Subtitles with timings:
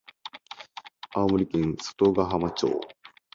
[1.13, 2.73] 青森県外ヶ浜町